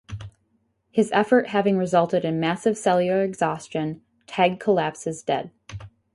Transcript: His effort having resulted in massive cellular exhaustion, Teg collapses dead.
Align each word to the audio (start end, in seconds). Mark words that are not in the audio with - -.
His 0.89 1.11
effort 1.11 1.49
having 1.49 1.77
resulted 1.77 2.25
in 2.25 2.39
massive 2.39 2.75
cellular 2.75 3.21
exhaustion, 3.23 4.01
Teg 4.25 4.59
collapses 4.59 5.21
dead. 5.21 5.51